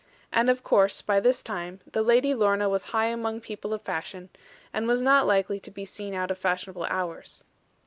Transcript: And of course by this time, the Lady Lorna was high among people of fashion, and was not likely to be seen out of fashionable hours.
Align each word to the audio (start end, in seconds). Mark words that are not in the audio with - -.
And 0.33 0.49
of 0.49 0.63
course 0.63 1.03
by 1.03 1.19
this 1.19 1.43
time, 1.43 1.79
the 1.85 2.01
Lady 2.01 2.33
Lorna 2.33 2.67
was 2.67 2.85
high 2.85 3.05
among 3.09 3.39
people 3.39 3.71
of 3.71 3.83
fashion, 3.83 4.29
and 4.73 4.87
was 4.87 5.03
not 5.03 5.27
likely 5.27 5.59
to 5.59 5.69
be 5.69 5.85
seen 5.85 6.15
out 6.15 6.31
of 6.31 6.39
fashionable 6.39 6.85
hours. 6.85 7.43